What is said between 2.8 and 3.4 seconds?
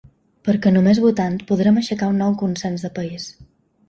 de país.